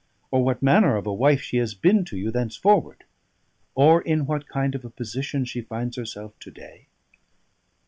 [0.31, 3.03] or what manner of a wife she has been to you thenceforward?
[3.75, 6.87] or in what kind of a position she finds herself to day?